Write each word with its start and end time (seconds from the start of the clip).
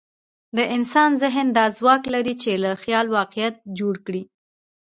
د 0.57 0.59
انسان 0.75 1.11
ذهن 1.23 1.47
دا 1.57 1.65
ځواک 1.77 2.03
لري، 2.13 2.35
چې 2.43 2.51
له 2.63 2.71
خیال 2.83 3.05
واقعیت 3.17 3.55
جوړ 3.79 3.95
کړي. 4.05 4.23